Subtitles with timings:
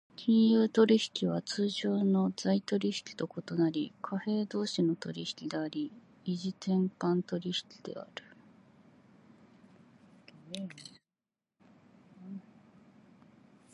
[0.15, 5.91] 金融取引は通常の財取引と異なり、貨幣同士の取引であり、
[6.25, 8.23] 異時点間取引である。